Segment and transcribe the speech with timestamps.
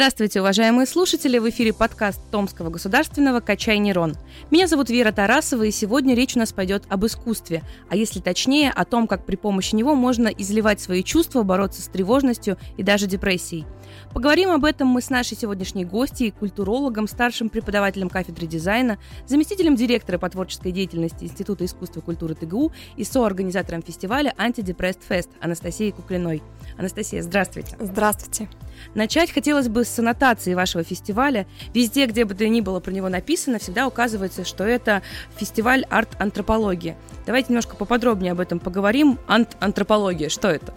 [0.00, 1.36] Здравствуйте, уважаемые слушатели!
[1.36, 4.16] В эфире подкаст Томского государственного «Качай Нейрон».
[4.50, 8.70] Меня зовут Вера Тарасова, и сегодня речь у нас пойдет об искусстве, а если точнее,
[8.70, 13.08] о том, как при помощи него можно изливать свои чувства, бороться с тревожностью и даже
[13.08, 13.66] депрессией.
[14.14, 20.16] Поговорим об этом мы с нашей сегодняшней гостьей, культурологом, старшим преподавателем кафедры дизайна, заместителем директора
[20.16, 26.42] по творческой деятельности Института искусства и культуры ТГУ и соорганизатором фестиваля «Антидепресс Фест» Анастасией Куклиной.
[26.78, 27.76] Анастасия, здравствуйте.
[27.78, 28.48] Здравствуйте.
[28.94, 31.46] Начать хотелось бы с аннотации вашего фестиваля.
[31.74, 35.02] Везде, где бы то ни было про него написано, всегда указывается, что это
[35.36, 36.96] фестиваль арт-антропологии.
[37.26, 39.18] Давайте немножко поподробнее об этом поговорим.
[39.26, 40.74] Ант-антропология, что это?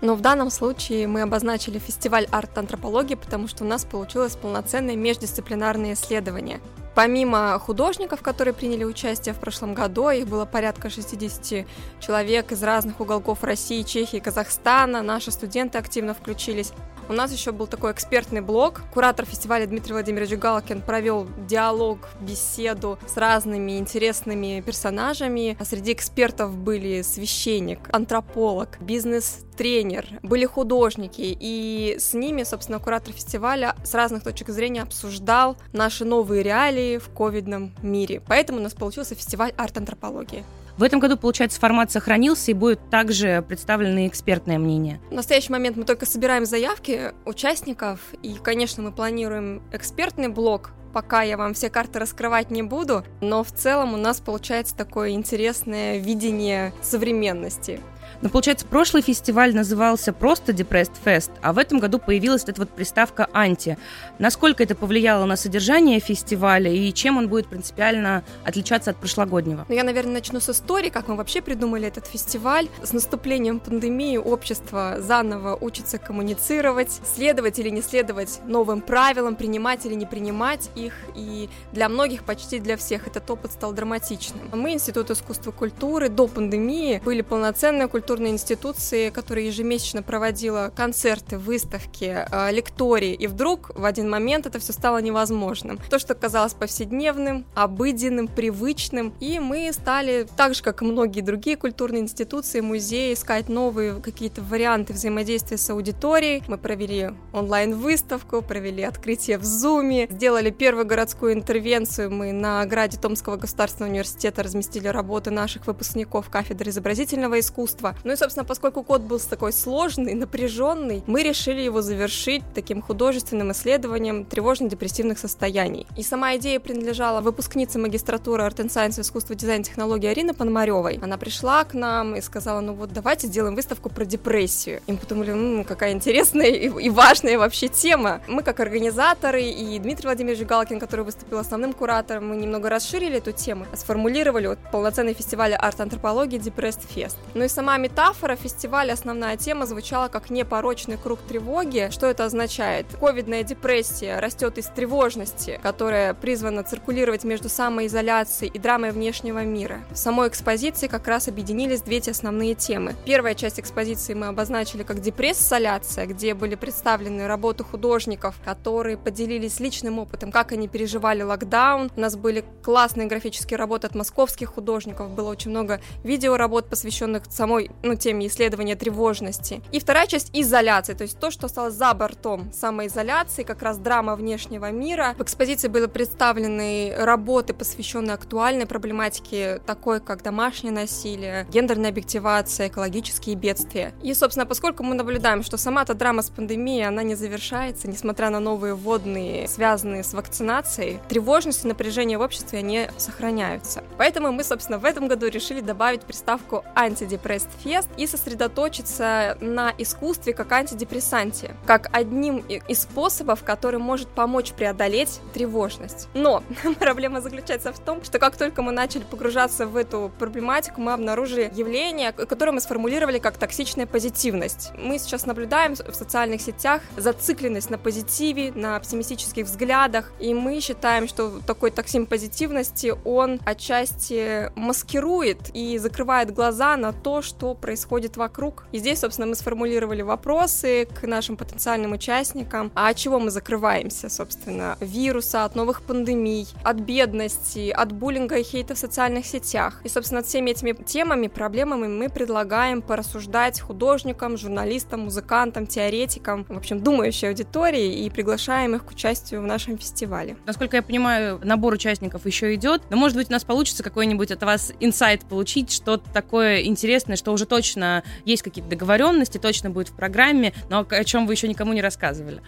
[0.00, 5.94] Но в данном случае мы обозначили фестиваль арт-антропологии, потому что у нас получилось полноценное междисциплинарное
[5.94, 6.60] исследование.
[6.94, 11.66] Помимо художников, которые приняли участие в прошлом году, их было порядка 60
[12.00, 16.72] человек из разных уголков России, Чехии, Казахстана, наши студенты активно включились.
[17.08, 18.82] У нас еще был такой экспертный блок.
[18.92, 25.56] Куратор фестиваля Дмитрий Владимирович Галкин провел диалог, беседу с разными интересными персонажами.
[25.60, 31.36] А среди экспертов были священник, антрополог, бизнес-тренер, были художники.
[31.38, 37.08] И с ними, собственно, куратор фестиваля с разных точек зрения обсуждал наши новые реалии в
[37.10, 38.20] ковидном мире.
[38.26, 40.44] Поэтому у нас получился фестиваль арт-антропологии.
[40.76, 45.00] В этом году, получается, формат сохранился и будет также представлено экспертное мнение.
[45.10, 51.20] В настоящий момент мы только собираем заявки участников, и, конечно, мы планируем экспертный блок пока
[51.20, 55.98] я вам все карты раскрывать не буду, но в целом у нас получается такое интересное
[55.98, 57.80] видение современности.
[58.22, 62.70] Но получается, прошлый фестиваль назывался просто Depressed Fest, а в этом году появилась эта вот
[62.70, 63.76] приставка «анти».
[64.18, 69.66] Насколько это повлияло на содержание фестиваля и чем он будет принципиально отличаться от прошлогоднего?
[69.68, 72.68] Ну, я, наверное, начну с истории, как мы вообще придумали этот фестиваль.
[72.82, 79.94] С наступлением пандемии общество заново учится коммуницировать, следовать или не следовать новым правилам, принимать или
[79.94, 80.94] не принимать их.
[81.14, 84.48] И для многих, почти для всех, этот опыт стал драматичным.
[84.52, 90.72] Мы, Институт искусства и культуры, до пандемии были полноценной культурной культурной институции, которая ежемесячно проводила
[90.76, 95.80] концерты, выставки, э, лектории, и вдруг в один момент это все стало невозможным.
[95.90, 101.56] То, что казалось повседневным, обыденным, привычным, и мы стали, так же, как и многие другие
[101.56, 106.44] культурные институции, музеи, искать новые какие-то варианты взаимодействия с аудиторией.
[106.46, 112.12] Мы провели онлайн-выставку, провели открытие в Зуме, сделали первую городскую интервенцию.
[112.12, 117.95] Мы на ограде Томского государственного университета разместили работы наших выпускников кафедры изобразительного искусства.
[118.04, 123.52] Ну и, собственно, поскольку код был такой сложный, напряженный, мы решили его завершить таким художественным
[123.52, 125.86] исследованием тревожно-депрессивных состояний.
[125.96, 130.98] И сама идея принадлежала выпускнице магистратуры Art and Science искусства, дизайн, технологии Арины Пономаревой.
[131.02, 134.80] Она пришла к нам и сказала, ну вот давайте сделаем выставку про депрессию.
[134.86, 138.20] И мы подумали, ну какая интересная и, и важная вообще тема.
[138.28, 143.32] Мы как организаторы и Дмитрий Владимирович Галкин, который выступил основным куратором, мы немного расширили эту
[143.32, 147.16] тему, сформулировали вот полноценный фестиваль арт-антропологии Depressed Fest.
[147.34, 151.88] Ну и сама метафора фестиваля, основная тема звучала как непорочный круг тревоги.
[151.92, 152.86] Что это означает?
[152.98, 159.78] Ковидная депрессия растет из тревожности, которая призвана циркулировать между самоизоляцией и драмой внешнего мира.
[159.92, 162.96] В самой экспозиции как раз объединились две эти основные темы.
[163.04, 170.00] Первая часть экспозиции мы обозначили как депрессоляция, где были представлены работы художников, которые поделились личным
[170.00, 171.92] опытом, как они переживали локдаун.
[171.96, 177.70] У нас были классные графические работы от московских художников, было очень много видеоработ, посвященных самой
[177.82, 179.62] ну, теме исследования тревожности.
[179.72, 184.16] И вторая часть— изоляции, то есть то, что осталось за бортом самоизоляции, как раз драма
[184.16, 185.14] внешнего мира.
[185.18, 193.36] В экспозиции были представлены работы, посвященные актуальной проблематике, такой как домашнее насилие, гендерная объективация, экологические
[193.36, 193.92] бедствия.
[194.02, 198.30] И, собственно, поскольку мы наблюдаем, что сама эта драма с пандемией, она не завершается, несмотря
[198.30, 203.84] на новые вводные, связанные с вакцинацией, тревожность и напряжение в обществе, они сохраняются.
[203.98, 210.32] Поэтому мы, собственно, в этом году решили добавить приставку антидепрессив манифест и сосредоточиться на искусстве
[210.32, 216.08] как антидепрессанте, как одним из способов, который может помочь преодолеть тревожность.
[216.14, 216.42] Но
[216.78, 221.50] проблема заключается в том, что как только мы начали погружаться в эту проблематику, мы обнаружили
[221.54, 224.70] явление, которое мы сформулировали как токсичная позитивность.
[224.78, 231.08] Мы сейчас наблюдаем в социальных сетях зацикленность на позитиве, на оптимистических взглядах, и мы считаем,
[231.08, 238.64] что такой токсин позитивности, он отчасти маскирует и закрывает глаза на то, что происходит вокруг.
[238.72, 242.70] И здесь, собственно, мы сформулировали вопросы к нашим потенциальным участникам.
[242.74, 244.76] А от чего мы закрываемся, собственно?
[244.80, 249.80] Вируса, от новых пандемий, от бедности, от буллинга и хейта в социальных сетях.
[249.84, 256.56] И, собственно, над всеми этими темами, проблемами мы предлагаем порассуждать художникам, журналистам, музыкантам, теоретикам, в
[256.56, 260.36] общем, думающей аудитории и приглашаем их к участию в нашем фестивале.
[260.46, 264.42] Насколько я понимаю, набор участников еще идет, но, может быть, у нас получится какой-нибудь от
[264.42, 269.94] вас инсайт получить, что-то такое интересное, что уже точно есть какие-то договоренности, точно будет в
[269.94, 272.42] программе, но о чем вы еще никому не рассказывали.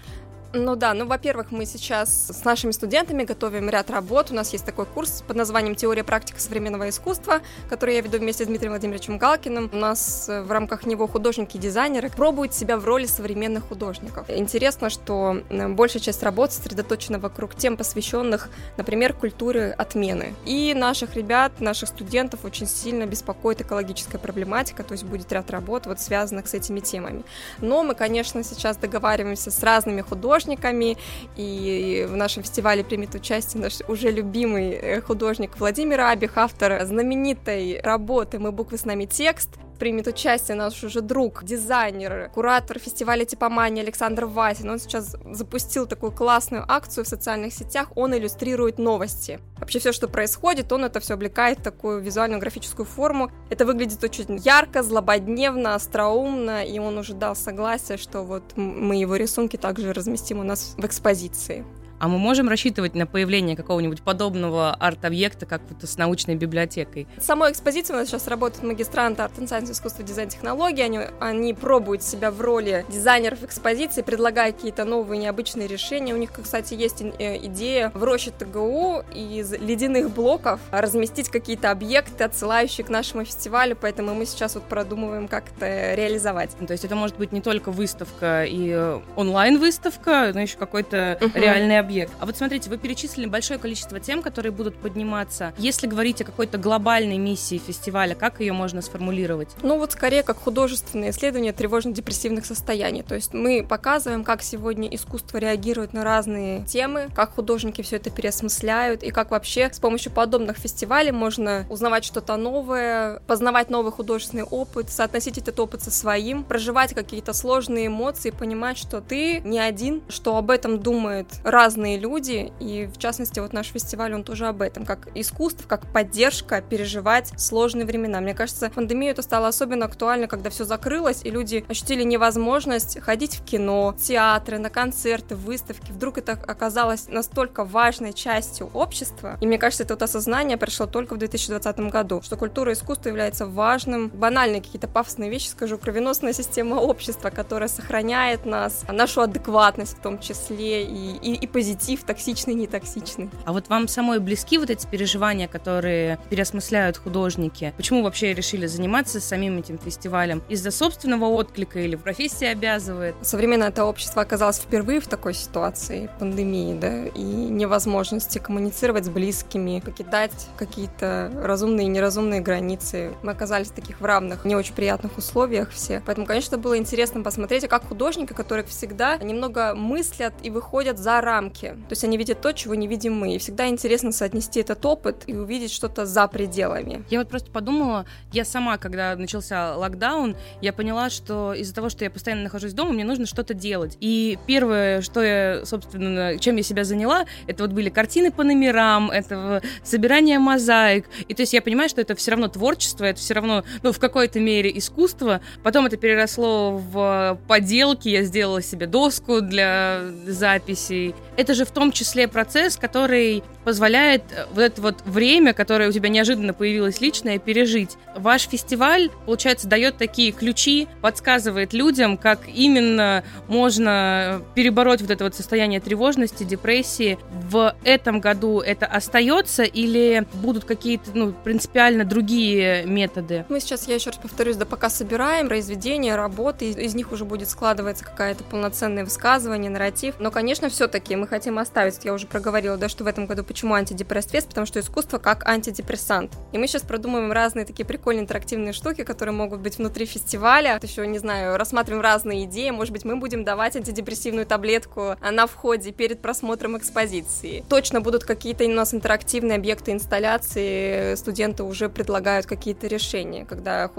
[0.54, 4.30] Ну да, ну, во-первых, мы сейчас с нашими студентами готовим ряд работ.
[4.30, 8.44] У нас есть такой курс под названием «Теория практика современного искусства», который я веду вместе
[8.44, 9.68] с Дмитрием Владимировичем Галкиным.
[9.70, 14.30] У нас э, в рамках него художники и дизайнеры пробуют себя в роли современных художников.
[14.30, 18.48] Интересно, что большая часть работ сосредоточена вокруг тем, посвященных,
[18.78, 20.34] например, культуре отмены.
[20.46, 25.84] И наших ребят, наших студентов очень сильно беспокоит экологическая проблематика, то есть будет ряд работ,
[25.84, 27.22] вот связанных с этими темами.
[27.60, 30.96] Но мы, конечно, сейчас договариваемся с разными художниками, художниками,
[31.36, 37.80] и в нашем фестивале примет участие наш уже любимый э, художник Владимир Абих, автор знаменитой
[37.82, 43.82] работы «Мы буквы с нами текст», примет участие наш уже друг, дизайнер, куратор фестиваля Типомания
[43.82, 44.70] Александр Васин.
[44.70, 49.40] Он сейчас запустил такую классную акцию в социальных сетях, он иллюстрирует новости.
[49.58, 53.30] Вообще все, что происходит, он это все облекает в такую визуальную графическую форму.
[53.50, 59.16] Это выглядит очень ярко, злободневно, остроумно, и он уже дал согласие, что вот мы его
[59.16, 61.64] рисунки также разместим у нас в экспозиции.
[62.00, 67.08] А мы можем рассчитывать на появление какого-нибудь подобного арт-объекта, как вот с научной библиотекой?
[67.20, 70.82] Самой экспозиции у нас сейчас работают магистранты арт and science, искусство, дизайн, технологии.
[70.82, 76.14] Они, они пробуют себя в роли дизайнеров экспозиции, предлагая какие-то новые необычные решения.
[76.14, 82.22] У них, кстати, есть э, идея в роще ТГУ из ледяных блоков разместить какие-то объекты,
[82.22, 86.50] отсылающие к нашему фестивалю, поэтому мы сейчас вот продумываем, как это реализовать.
[86.64, 91.32] То есть это может быть не только выставка и э, онлайн-выставка, но еще какой-то uh-huh.
[91.34, 92.12] реальный объект объект.
[92.20, 95.54] А вот смотрите, вы перечислили большое количество тем, которые будут подниматься.
[95.56, 99.48] Если говорить о какой-то глобальной миссии фестиваля, как ее можно сформулировать?
[99.62, 103.02] Ну вот скорее как художественное исследование тревожно-депрессивных состояний.
[103.02, 108.10] То есть мы показываем, как сегодня искусство реагирует на разные темы, как художники все это
[108.10, 114.44] переосмысляют, и как вообще с помощью подобных фестивалей можно узнавать что-то новое, познавать новый художественный
[114.44, 120.02] опыт, соотносить этот опыт со своим, проживать какие-то сложные эмоции, понимать, что ты не один,
[120.10, 124.48] что об этом думают разные разные люди, и в частности вот наш фестиваль, он тоже
[124.48, 128.20] об этом, как искусство, как поддержка переживать сложные времена.
[128.20, 133.36] Мне кажется, пандемию это стало особенно актуально, когда все закрылось, и люди ощутили невозможность ходить
[133.36, 135.92] в кино, театры, на концерты, выставки.
[135.92, 141.14] Вдруг это оказалось настолько важной частью общества, и мне кажется, это вот осознание пришло только
[141.14, 146.32] в 2020 году, что культура и искусство является важным, банальные какие-то пафосные вещи, скажу, кровеносная
[146.32, 152.02] система общества, которая сохраняет нас, нашу адекватность в том числе, и, и, и позитив позитив,
[152.04, 153.28] токсичный, не токсичный.
[153.44, 157.74] А вот вам самой близки вот эти переживания, которые переосмысляют художники?
[157.76, 160.42] Почему вообще решили заниматься самим этим фестивалем?
[160.48, 163.14] Из-за собственного отклика или профессия обязывает?
[163.20, 169.82] Современное это общество оказалось впервые в такой ситуации пандемии, да, и невозможности коммуницировать с близкими,
[169.84, 173.12] покидать какие-то разумные и неразумные границы.
[173.22, 176.02] Мы оказались в таких в равных, не очень приятных условиях все.
[176.06, 181.20] Поэтому, конечно, было интересно посмотреть, а как художники, которые всегда немного мыслят и выходят за
[181.20, 181.88] рамки рамки.
[181.88, 183.34] То есть они видят то, чего не видим мы.
[183.34, 187.04] И всегда интересно соотнести этот опыт и увидеть что-то за пределами.
[187.10, 192.04] Я вот просто подумала, я сама, когда начался локдаун, я поняла, что из-за того, что
[192.04, 193.96] я постоянно нахожусь дома, мне нужно что-то делать.
[194.00, 199.10] И первое, что я, собственно, чем я себя заняла, это вот были картины по номерам,
[199.10, 201.06] это собирание мозаик.
[201.26, 203.98] И то есть я понимаю, что это все равно творчество, это все равно, ну, в
[203.98, 205.40] какой-то мере искусство.
[205.62, 211.14] Потом это переросло в поделки, я сделала себе доску для записей.
[211.36, 215.88] Это это же в том числе процесс, который позволяет э, вот это вот время, которое
[215.88, 217.96] у тебя неожиданно появилось личное, пережить.
[218.14, 225.34] Ваш фестиваль, получается, дает такие ключи, подсказывает людям, как именно можно перебороть вот это вот
[225.34, 227.18] состояние тревожности, депрессии.
[227.30, 233.46] В этом году это остается или будут какие-то ну, принципиально другие методы?
[233.48, 237.48] Мы сейчас, я еще раз повторюсь, да пока собираем произведения, работы, из, них уже будет
[237.48, 240.16] складываться какая-то полноценное высказывание, нарратив.
[240.18, 242.04] Но, конечно, все-таки мы хотим хотим оставить.
[242.04, 246.32] Я уже проговорила, да, что в этом году почему антидепресс-фест, потому что искусство как антидепрессант.
[246.50, 250.80] И мы сейчас продумываем разные такие прикольные интерактивные штуки, которые могут быть внутри фестиваля.
[250.82, 252.70] Еще, не знаю, рассматриваем разные идеи.
[252.70, 257.64] Может быть, мы будем давать антидепрессивную таблетку на входе перед просмотром экспозиции.
[257.68, 261.14] Точно будут какие-то у нас интерактивные объекты инсталляции.
[261.14, 263.44] Студенты уже предлагают какие-то решения.
[263.44, 263.90] Когда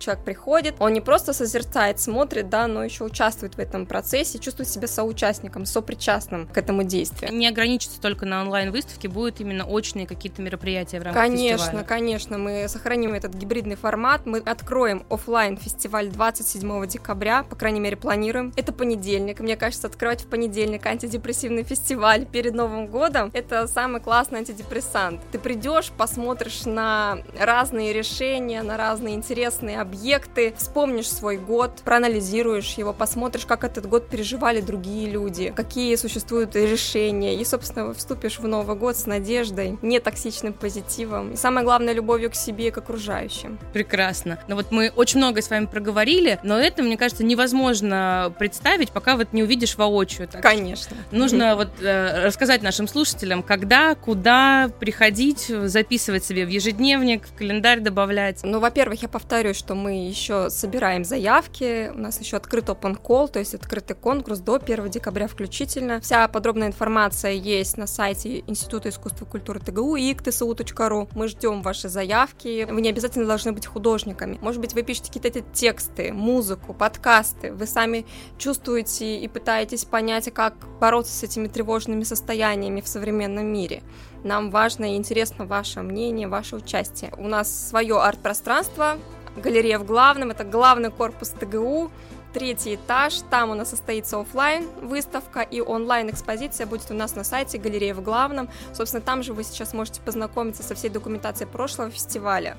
[0.00, 4.68] человек приходит, он не просто созерцает, смотрит, да, но еще участвует в этом процессе, чувствует
[4.68, 7.32] себя соучастником, сопричастным к этому действию.
[7.32, 11.84] Не ограничится только на онлайн-выставке, будут именно очные какие-то мероприятия в рамках конечно, фестиваля.
[11.84, 17.80] Конечно, конечно, мы сохраним этот гибридный формат, мы откроем офлайн фестиваль 27 декабря, по крайней
[17.80, 18.52] мере, планируем.
[18.56, 24.40] Это понедельник, мне кажется, открывать в понедельник антидепрессивный фестиваль перед Новым годом, это самый классный
[24.40, 25.20] антидепрессант.
[25.32, 32.92] Ты придешь, посмотришь на разные решения, на разные интересные объекты, вспомнишь свой год, проанализируешь его,
[32.92, 38.76] посмотришь, как этот год переживали другие люди, какие существуют решения, и, собственно, вступишь в Новый
[38.76, 41.32] год с надеждой, не токсичным позитивом.
[41.32, 43.58] И самое главное, любовью к себе и к окружающим.
[43.72, 44.38] Прекрасно.
[44.48, 49.16] Но вот мы очень много с вами проговорили, но это, мне кажется, невозможно представить, пока
[49.16, 50.28] вот не увидишь воочию.
[50.28, 50.96] Так Конечно.
[51.10, 57.80] Нужно вот э, рассказать нашим слушателям, когда, куда приходить, записывать себе в ежедневник, в календарь
[57.80, 58.40] добавлять.
[58.42, 63.28] Ну, во-первых, я повторю, что мы еще собираем заявки, у нас еще открыт open call,
[63.28, 66.00] то есть открытый конкурс до 1 декабря включительно.
[66.00, 71.08] Вся подробная информация есть на сайте Института искусства и культуры ТГУ и иктсу.ру.
[71.14, 72.66] Мы ждем ваши заявки.
[72.70, 74.38] Вы не обязательно должны быть художниками.
[74.40, 77.52] Может быть, вы пишете какие-то тексты, музыку, подкасты.
[77.52, 78.06] Вы сами
[78.38, 83.82] чувствуете и пытаетесь понять, как бороться с этими тревожными состояниями в современном мире.
[84.24, 87.12] Нам важно и интересно ваше мнение, ваше участие.
[87.16, 88.98] У нас свое арт-пространство,
[89.36, 91.90] галерея в главном, это главный корпус ТГУ,
[92.32, 97.24] третий этаж, там у нас состоится офлайн выставка и онлайн экспозиция будет у нас на
[97.24, 98.48] сайте галерея в главном.
[98.72, 102.56] Собственно, там же вы сейчас можете познакомиться со всей документацией прошлого фестиваля,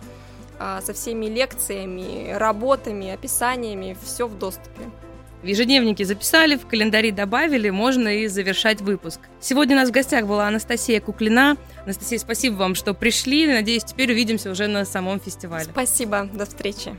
[0.60, 4.82] а, со всеми лекциями, работами, описаниями, все в доступе.
[5.42, 9.22] В ежедневнике записали, в календаре добавили, можно и завершать выпуск.
[9.40, 11.56] Сегодня у нас в гостях была Анастасия Куклина.
[11.86, 13.48] Анастасия, спасибо вам, что пришли.
[13.48, 15.64] Надеюсь, теперь увидимся уже на самом фестивале.
[15.64, 16.94] Спасибо, до встречи.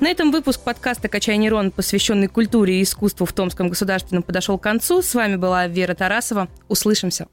[0.00, 4.62] На этом выпуск подкаста «Качай нейрон», посвященный культуре и искусству в Томском государственном, подошел к
[4.62, 5.02] концу.
[5.02, 6.48] С вами была Вера Тарасова.
[6.68, 7.28] Услышимся.